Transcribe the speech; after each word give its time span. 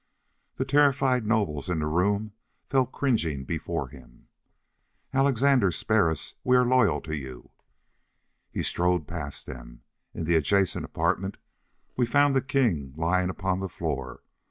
The 0.55 0.65
terrified 0.65 1.27
nobles 1.27 1.69
in 1.69 1.77
the 1.77 1.85
room 1.85 2.33
fell 2.67 2.87
cringing 2.87 3.43
before 3.45 3.89
him. 3.89 4.29
"Alexandre 5.13 5.71
spare 5.71 6.09
us! 6.09 6.33
We 6.43 6.57
are 6.57 6.65
loyal 6.65 7.01
to 7.01 7.15
you!" 7.15 7.51
He 8.49 8.63
strode 8.63 9.07
past 9.07 9.45
them. 9.45 9.83
In 10.15 10.23
the 10.23 10.35
adjacent 10.37 10.85
apartment 10.85 11.37
we 11.97 12.07
found 12.07 12.35
the 12.35 12.41
king 12.41 12.95
lying 12.97 13.29
upon 13.29 13.59
the 13.59 13.69
floor. 13.69 14.23